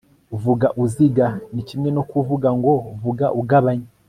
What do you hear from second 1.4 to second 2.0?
ni kimwe